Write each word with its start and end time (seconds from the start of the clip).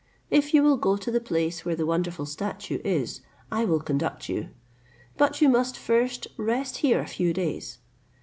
If 0.31 0.51
you 0.55 0.63
will 0.63 0.77
go 0.77 0.97
to 0.97 1.11
the 1.11 1.19
place 1.19 1.63
where 1.63 1.75
the 1.75 1.85
wonderful 1.85 2.25
statue 2.25 2.79
is, 2.83 3.21
I 3.51 3.65
will 3.65 3.79
conduct 3.79 4.29
you; 4.29 4.49
but 5.15 5.41
you 5.41 5.47
must 5.47 5.77
first 5.77 6.25
rest 6.37 6.77
here 6.77 6.99
a 7.01 7.05
few 7.05 7.33
days. 7.33 7.77